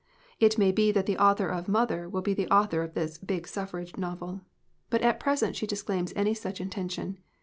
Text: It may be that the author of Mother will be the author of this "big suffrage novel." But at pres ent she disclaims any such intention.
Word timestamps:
It 0.39 0.57
may 0.57 0.71
be 0.71 0.91
that 0.93 1.05
the 1.05 1.19
author 1.19 1.47
of 1.47 1.67
Mother 1.67 2.09
will 2.09 2.23
be 2.23 2.33
the 2.33 2.47
author 2.47 2.81
of 2.81 2.95
this 2.95 3.19
"big 3.19 3.47
suffrage 3.47 3.97
novel." 3.97 4.41
But 4.89 5.03
at 5.03 5.19
pres 5.19 5.43
ent 5.43 5.55
she 5.55 5.67
disclaims 5.67 6.11
any 6.15 6.33
such 6.33 6.59
intention. 6.59 7.19